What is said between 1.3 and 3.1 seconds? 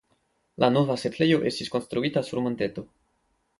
estis konstruita sur monteto.